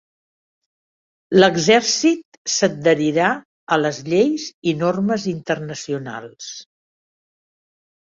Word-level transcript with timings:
L'exèrcit 1.41 2.39
s'adherirà 2.53 3.27
a 3.77 3.79
les 3.81 3.99
lleis 4.07 4.47
i 4.71 4.73
normes 4.79 5.27
internacionals. 5.33 6.49